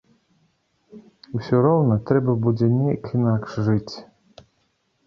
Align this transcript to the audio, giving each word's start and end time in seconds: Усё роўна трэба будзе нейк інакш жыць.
Усё 1.39 1.55
роўна 1.67 1.99
трэба 2.09 2.31
будзе 2.47 2.67
нейк 2.79 3.03
інакш 3.21 3.63
жыць. 3.71 3.95